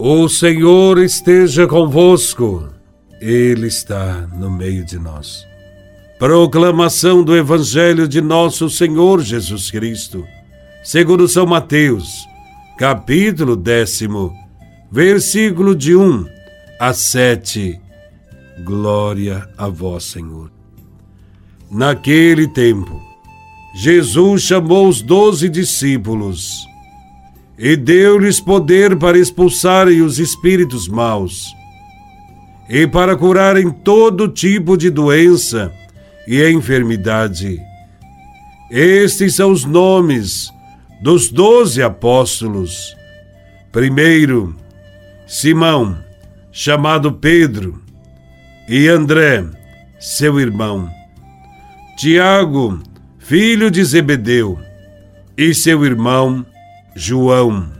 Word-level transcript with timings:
O 0.00 0.28
Senhor 0.28 0.96
esteja 0.98 1.66
convosco, 1.66 2.68
Ele 3.20 3.66
está 3.66 4.28
no 4.32 4.48
meio 4.48 4.84
de 4.84 4.96
nós. 4.96 5.44
Proclamação 6.20 7.24
do 7.24 7.36
Evangelho 7.36 8.06
de 8.06 8.20
Nosso 8.20 8.70
Senhor 8.70 9.20
Jesus 9.20 9.72
Cristo, 9.72 10.24
segundo 10.84 11.26
São 11.26 11.44
Mateus, 11.46 12.24
capítulo 12.78 13.56
décimo, 13.56 14.32
versículo 14.88 15.74
de 15.74 15.96
1 15.96 16.26
a 16.78 16.92
7. 16.92 17.80
Glória 18.62 19.48
a 19.58 19.66
Vós, 19.66 20.04
Senhor. 20.04 20.52
Naquele 21.68 22.46
tempo, 22.46 23.02
Jesus 23.74 24.42
chamou 24.42 24.86
os 24.86 25.02
doze 25.02 25.48
discípulos 25.48 26.68
e 27.58 27.76
deu-lhes 27.76 28.40
poder 28.40 28.96
para 28.96 29.18
expulsarem 29.18 30.00
os 30.00 30.18
espíritos 30.18 30.86
maus 30.86 31.44
e 32.68 32.86
para 32.86 33.16
curarem 33.16 33.70
todo 33.70 34.28
tipo 34.28 34.76
de 34.76 34.90
doença 34.90 35.72
e 36.26 36.46
enfermidade. 36.48 37.58
Estes 38.70 39.34
são 39.34 39.50
os 39.50 39.64
nomes 39.64 40.52
dos 41.02 41.30
doze 41.30 41.82
apóstolos. 41.82 42.94
Primeiro, 43.72 44.54
Simão, 45.26 45.98
chamado 46.52 47.12
Pedro, 47.12 47.82
e 48.68 48.86
André, 48.86 49.44
seu 49.98 50.38
irmão. 50.38 50.90
Tiago, 51.96 52.82
filho 53.18 53.70
de 53.70 53.82
Zebedeu, 53.82 54.58
e 55.36 55.54
seu 55.54 55.84
irmão 55.84 56.44
João, 56.98 57.70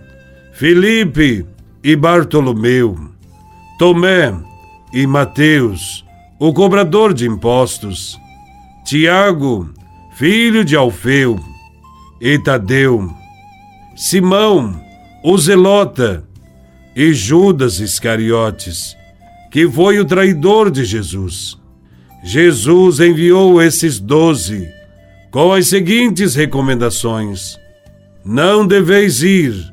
Felipe 0.53 1.45
e 1.83 1.97
Bartolomeu, 1.97 2.97
Tomé 3.77 4.33
e 4.93 5.09
Mateus, 5.09 6.05
o 6.39 6.53
cobrador 6.53 7.13
de 7.13 7.27
impostos, 7.27 8.17
Tiago, 8.85 9.75
filho 10.15 10.65
de 10.65 10.77
Alfeu, 10.77 11.37
e 12.21 12.39
Tadeu, 12.39 13.13
Simão, 13.97 14.81
o 15.25 15.37
Zelota, 15.37 16.25
e 16.95 17.13
Judas 17.13 17.81
Iscariotes, 17.81 18.97
que 19.51 19.69
foi 19.69 19.99
o 19.99 20.05
traidor 20.05 20.71
de 20.71 20.85
Jesus. 20.85 21.59
Jesus 22.23 23.01
enviou 23.01 23.61
esses 23.61 23.99
doze 23.99 24.69
com 25.33 25.53
as 25.53 25.67
seguintes 25.67 26.37
recomendações 26.37 27.59
não 28.31 28.67
deveis 28.67 29.23
ir 29.23 29.73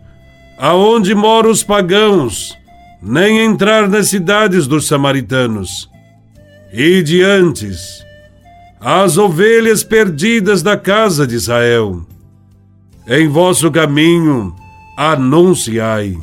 aonde 0.57 1.13
moram 1.13 1.51
os 1.51 1.61
pagãos, 1.61 2.57
nem 3.01 3.39
entrar 3.39 3.89
nas 3.89 4.07
cidades 4.07 4.65
dos 4.65 4.87
samaritanos. 4.87 5.89
E 6.71 7.03
diantes, 7.03 8.01
as 8.79 9.17
ovelhas 9.17 9.83
perdidas 9.83 10.63
da 10.63 10.77
casa 10.77 11.27
de 11.27 11.35
Israel. 11.35 12.05
Em 13.05 13.27
vosso 13.27 13.69
caminho, 13.69 14.55
anunciai: 14.97 16.17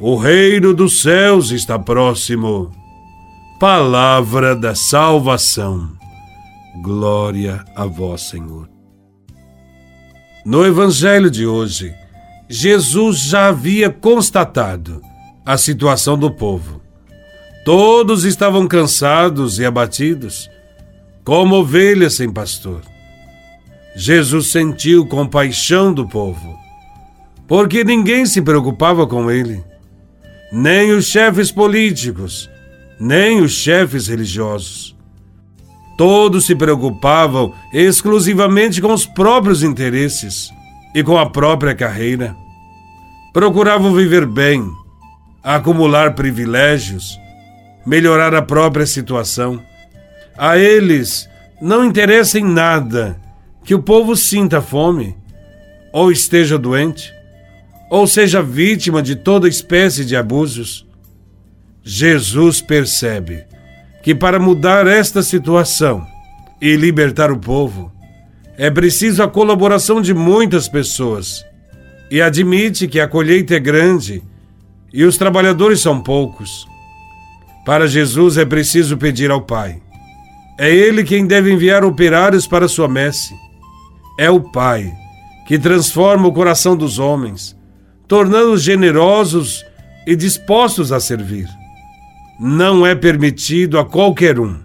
o 0.00 0.16
reino 0.16 0.74
dos 0.74 1.00
céus 1.00 1.52
está 1.52 1.78
próximo. 1.78 2.72
Palavra 3.60 4.56
da 4.56 4.74
salvação. 4.74 5.92
Glória 6.82 7.64
a 7.76 7.86
vós, 7.86 8.22
Senhor. 8.22 8.77
No 10.48 10.64
Evangelho 10.64 11.30
de 11.30 11.44
hoje, 11.44 11.94
Jesus 12.48 13.18
já 13.18 13.48
havia 13.48 13.90
constatado 13.90 15.02
a 15.44 15.58
situação 15.58 16.16
do 16.16 16.30
povo. 16.30 16.80
Todos 17.66 18.24
estavam 18.24 18.66
cansados 18.66 19.58
e 19.58 19.66
abatidos, 19.66 20.48
como 21.22 21.56
ovelhas 21.56 22.14
sem 22.14 22.32
pastor. 22.32 22.80
Jesus 23.94 24.50
sentiu 24.50 25.04
compaixão 25.04 25.92
do 25.92 26.08
povo, 26.08 26.58
porque 27.46 27.84
ninguém 27.84 28.24
se 28.24 28.40
preocupava 28.40 29.06
com 29.06 29.30
ele, 29.30 29.62
nem 30.50 30.92
os 30.92 31.04
chefes 31.04 31.52
políticos, 31.52 32.48
nem 32.98 33.42
os 33.42 33.52
chefes 33.52 34.06
religiosos. 34.06 34.96
Todos 35.98 36.46
se 36.46 36.54
preocupavam 36.54 37.52
exclusivamente 37.72 38.80
com 38.80 38.92
os 38.92 39.04
próprios 39.04 39.64
interesses 39.64 40.48
e 40.94 41.02
com 41.02 41.18
a 41.18 41.28
própria 41.28 41.74
carreira. 41.74 42.36
Procuravam 43.32 43.92
viver 43.92 44.24
bem, 44.24 44.64
acumular 45.42 46.14
privilégios, 46.14 47.18
melhorar 47.84 48.32
a 48.32 48.40
própria 48.40 48.86
situação. 48.86 49.60
A 50.36 50.56
eles 50.56 51.28
não 51.60 51.84
interessa 51.84 52.38
em 52.38 52.44
nada 52.44 53.20
que 53.64 53.74
o 53.74 53.82
povo 53.82 54.14
sinta 54.14 54.62
fome, 54.62 55.16
ou 55.92 56.12
esteja 56.12 56.56
doente, 56.56 57.12
ou 57.90 58.06
seja 58.06 58.40
vítima 58.40 59.02
de 59.02 59.16
toda 59.16 59.48
espécie 59.48 60.04
de 60.04 60.14
abusos. 60.14 60.86
Jesus 61.82 62.62
percebe 62.62 63.57
que 64.02 64.14
para 64.14 64.38
mudar 64.38 64.86
esta 64.86 65.22
situação 65.22 66.06
e 66.60 66.76
libertar 66.76 67.30
o 67.30 67.38
povo, 67.38 67.92
é 68.56 68.70
preciso 68.70 69.22
a 69.22 69.28
colaboração 69.28 70.00
de 70.00 70.14
muitas 70.14 70.68
pessoas 70.68 71.44
e 72.10 72.20
admite 72.20 72.88
que 72.88 73.00
a 73.00 73.06
colheita 73.06 73.54
é 73.54 73.60
grande 73.60 74.22
e 74.92 75.04
os 75.04 75.16
trabalhadores 75.16 75.80
são 75.80 76.00
poucos. 76.00 76.66
Para 77.64 77.86
Jesus 77.86 78.36
é 78.36 78.44
preciso 78.44 78.96
pedir 78.96 79.30
ao 79.30 79.42
Pai. 79.42 79.80
É 80.58 80.74
Ele 80.74 81.04
quem 81.04 81.26
deve 81.26 81.52
enviar 81.52 81.84
operários 81.84 82.46
para 82.46 82.66
sua 82.66 82.88
messe. 82.88 83.34
É 84.18 84.30
o 84.30 84.40
Pai 84.40 84.92
que 85.46 85.58
transforma 85.58 86.28
o 86.28 86.32
coração 86.32 86.76
dos 86.76 86.98
homens, 86.98 87.56
tornando-os 88.06 88.62
generosos 88.62 89.64
e 90.06 90.16
dispostos 90.16 90.92
a 90.92 91.00
servir 91.00 91.57
não 92.38 92.86
é 92.86 92.94
permitido 92.94 93.78
a 93.78 93.84
qualquer 93.84 94.38
um 94.38 94.56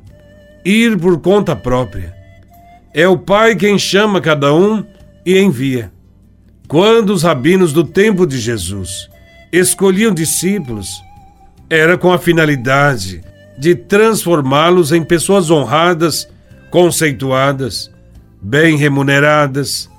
ir 0.63 0.97
por 0.97 1.19
conta 1.19 1.55
própria. 1.55 2.15
É 2.93 3.07
o 3.07 3.17
Pai 3.17 3.55
quem 3.55 3.77
chama 3.77 4.21
cada 4.21 4.53
um 4.53 4.85
e 5.25 5.39
envia. 5.39 5.91
Quando 6.67 7.09
os 7.11 7.23
rabinos 7.23 7.73
do 7.73 7.83
tempo 7.83 8.25
de 8.25 8.39
Jesus 8.39 9.09
escolhiam 9.51 10.13
discípulos, 10.13 11.01
era 11.69 11.97
com 11.97 12.11
a 12.11 12.19
finalidade 12.19 13.21
de 13.57 13.75
transformá-los 13.75 14.91
em 14.91 15.03
pessoas 15.03 15.49
honradas, 15.49 16.27
conceituadas, 16.69 17.91
bem 18.41 18.77
remuneradas. 18.77 19.89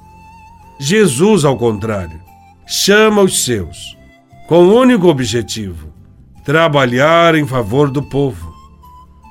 Jesus, 0.79 1.45
ao 1.45 1.57
contrário, 1.57 2.21
chama 2.67 3.23
os 3.23 3.45
seus 3.45 3.97
com 4.49 4.67
o 4.67 4.81
único 4.81 5.09
objetivo 5.09 5.93
trabalhar 6.45 7.35
em 7.35 7.47
favor 7.47 7.91
do 7.91 8.03
povo. 8.03 8.55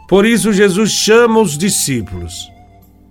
Por 0.09 0.25
isso, 0.25 0.51
Jesus 0.51 0.91
chama 0.91 1.39
os 1.39 1.57
discípulos. 1.57 2.51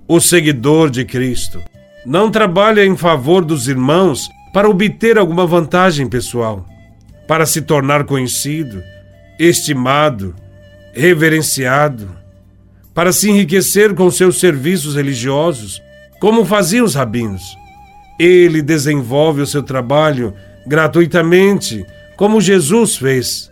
O 0.09 0.21
seguidor 0.21 0.91
de 0.91 1.05
Cristo 1.05 1.63
não 2.05 2.31
trabalha 2.31 2.85
em 2.85 2.97
favor 2.97 3.45
dos 3.45 3.69
irmãos 3.69 4.29
para 4.53 4.69
obter 4.69 5.17
alguma 5.17 5.47
vantagem 5.47 6.09
pessoal, 6.09 6.67
para 7.29 7.47
se 7.47 7.63
tornar 7.63 8.05
conhecido, 8.05 8.83
estimado, 9.39 10.35
reverenciado, 10.93 12.11
para 12.93 13.13
se 13.13 13.31
enriquecer 13.31 13.95
com 13.95 14.11
seus 14.11 14.39
serviços 14.39 14.97
religiosos, 14.97 15.81
como 16.21 16.45
faziam 16.45 16.85
os 16.85 16.95
rabinos. 16.95 17.57
Ele 18.19 18.61
desenvolve 18.61 19.41
o 19.41 19.47
seu 19.47 19.63
trabalho 19.63 20.35
gratuitamente, 20.67 21.87
como 22.17 22.41
Jesus 22.41 22.97
fez 22.97 23.52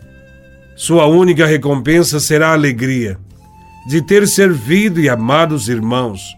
sua 0.81 1.05
única 1.05 1.45
recompensa 1.45 2.19
será 2.19 2.49
a 2.49 2.53
alegria 2.53 3.19
de 3.87 4.01
ter 4.01 4.27
servido 4.27 4.99
e 4.99 5.07
amado 5.07 5.53
os 5.53 5.69
irmãos 5.69 6.35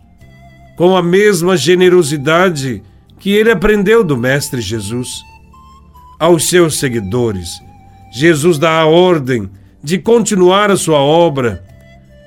com 0.76 0.98
a 0.98 1.02
mesma 1.02 1.56
generosidade 1.56 2.84
que 3.20 3.32
ele 3.32 3.50
aprendeu 3.50 4.04
do 4.04 4.18
Mestre 4.18 4.60
Jesus. 4.60 5.08
Aos 6.20 6.50
seus 6.50 6.78
seguidores, 6.78 7.52
Jesus 8.12 8.58
dá 8.58 8.82
a 8.82 8.86
ordem 8.86 9.50
de 9.82 9.98
continuar 9.98 10.70
a 10.70 10.76
sua 10.76 11.00
obra 11.00 11.64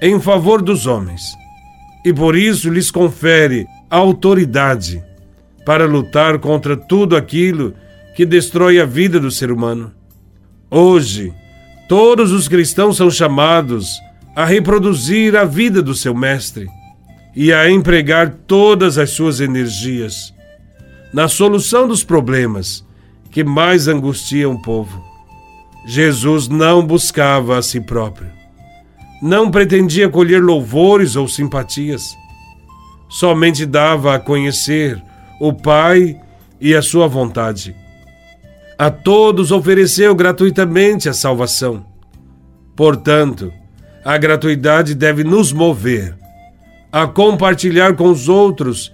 em 0.00 0.18
favor 0.18 0.62
dos 0.62 0.86
homens 0.86 1.20
e 2.02 2.14
por 2.14 2.34
isso 2.34 2.70
lhes 2.70 2.90
confere 2.90 3.66
autoridade 3.90 5.04
para 5.66 5.84
lutar 5.84 6.38
contra 6.38 6.78
tudo 6.78 7.14
aquilo 7.14 7.74
que 8.16 8.24
destrói 8.24 8.80
a 8.80 8.86
vida 8.86 9.20
do 9.20 9.30
ser 9.30 9.52
humano. 9.52 9.92
Hoje, 10.70 11.30
Todos 11.88 12.32
os 12.32 12.48
cristãos 12.48 12.96
são 12.96 13.10
chamados 13.10 14.00
a 14.34 14.44
reproduzir 14.44 15.36
a 15.36 15.44
vida 15.44 15.80
do 15.80 15.94
seu 15.94 16.14
Mestre 16.14 16.66
e 17.34 17.52
a 17.52 17.70
empregar 17.70 18.30
todas 18.46 18.98
as 18.98 19.10
suas 19.10 19.40
energias 19.40 20.34
na 21.12 21.28
solução 21.28 21.86
dos 21.86 22.02
problemas 22.02 22.84
que 23.30 23.44
mais 23.44 23.86
angustiam 23.86 24.52
o 24.52 24.62
povo. 24.62 25.04
Jesus 25.86 26.48
não 26.48 26.84
buscava 26.84 27.56
a 27.56 27.62
si 27.62 27.80
próprio. 27.80 28.30
Não 29.22 29.50
pretendia 29.50 30.08
colher 30.08 30.42
louvores 30.42 31.14
ou 31.14 31.28
simpatias. 31.28 32.16
Somente 33.08 33.64
dava 33.64 34.14
a 34.14 34.18
conhecer 34.18 35.00
o 35.40 35.52
Pai 35.52 36.20
e 36.60 36.74
a 36.74 36.82
sua 36.82 37.06
vontade. 37.06 37.74
A 38.78 38.90
todos 38.90 39.50
ofereceu 39.52 40.14
gratuitamente 40.14 41.08
a 41.08 41.14
salvação. 41.14 41.86
Portanto, 42.74 43.52
a 44.04 44.18
gratuidade 44.18 44.94
deve 44.94 45.24
nos 45.24 45.52
mover 45.52 46.16
a 46.92 47.06
compartilhar 47.06 47.94
com 47.94 48.10
os 48.10 48.28
outros 48.28 48.92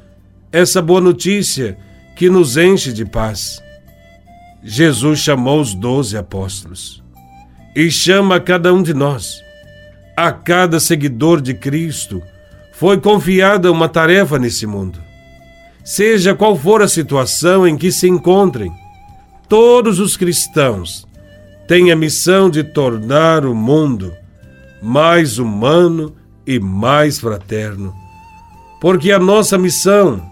essa 0.50 0.80
boa 0.80 1.00
notícia 1.00 1.76
que 2.16 2.30
nos 2.30 2.56
enche 2.56 2.92
de 2.92 3.04
paz. 3.04 3.60
Jesus 4.62 5.18
chamou 5.18 5.60
os 5.60 5.74
doze 5.74 6.16
apóstolos 6.16 7.02
e 7.74 7.90
chama 7.90 8.38
cada 8.38 8.72
um 8.72 8.82
de 8.82 8.94
nós. 8.94 9.40
A 10.16 10.30
cada 10.30 10.78
seguidor 10.78 11.40
de 11.40 11.54
Cristo 11.54 12.22
foi 12.72 13.00
confiada 13.00 13.72
uma 13.72 13.88
tarefa 13.88 14.38
nesse 14.38 14.66
mundo. 14.66 15.00
Seja 15.84 16.34
qual 16.34 16.56
for 16.56 16.82
a 16.82 16.88
situação 16.88 17.66
em 17.66 17.76
que 17.76 17.90
se 17.90 18.08
encontrem, 18.08 18.72
todos 19.52 20.00
os 20.00 20.16
cristãos 20.16 21.06
têm 21.68 21.92
a 21.92 21.94
missão 21.94 22.48
de 22.48 22.64
tornar 22.64 23.44
o 23.44 23.54
mundo 23.54 24.10
mais 24.80 25.36
humano 25.36 26.16
e 26.46 26.58
mais 26.58 27.20
fraterno. 27.20 27.94
Porque 28.80 29.12
a 29.12 29.18
nossa 29.18 29.58
missão 29.58 30.26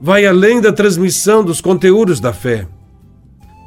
vai 0.00 0.26
além 0.26 0.60
da 0.60 0.72
transmissão 0.72 1.44
dos 1.44 1.60
conteúdos 1.60 2.18
da 2.18 2.32
fé. 2.32 2.66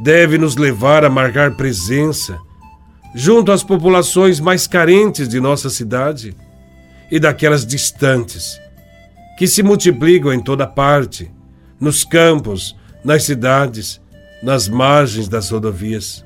Deve 0.03 0.37
nos 0.37 0.57
levar 0.57 1.05
a 1.05 1.09
marcar 1.09 1.55
presença 1.55 2.37
junto 3.15 3.53
às 3.53 3.63
populações 3.63 4.41
mais 4.41 4.67
carentes 4.67 5.29
de 5.29 5.39
nossa 5.39 5.69
cidade 5.69 6.35
e 7.09 7.21
daquelas 7.21 7.65
distantes, 7.65 8.59
que 9.37 9.47
se 9.47 9.63
multiplicam 9.63 10.33
em 10.33 10.41
toda 10.41 10.67
parte, 10.67 11.31
nos 11.79 12.03
campos, 12.03 12.75
nas 13.01 13.23
cidades, 13.23 14.01
nas 14.41 14.67
margens 14.67 15.27
das 15.27 15.49
rodovias. 15.49 16.25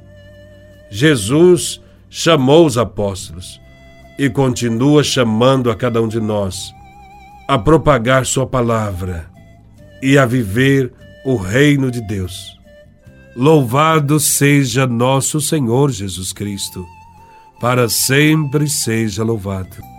Jesus 0.90 1.82
chamou 2.10 2.66
os 2.66 2.78
apóstolos 2.78 3.60
e 4.18 4.30
continua 4.30 5.04
chamando 5.04 5.72
a 5.72 5.76
cada 5.76 6.02
um 6.02 6.08
de 6.08 6.20
nós 6.20 6.74
a 7.48 7.58
propagar 7.58 8.26
Sua 8.26 8.48
palavra 8.48 9.30
e 10.02 10.18
a 10.18 10.26
viver 10.26 10.94
o 11.26 11.36
reino 11.36 11.90
de 11.90 12.02
Deus. 12.02 12.58
Louvado 13.36 14.20
seja 14.20 14.86
nosso 14.86 15.42
Senhor 15.42 15.92
Jesus 15.92 16.32
Cristo, 16.32 16.86
para 17.60 17.90
sempre 17.90 18.68
seja 18.70 19.24
louvado. 19.24 19.93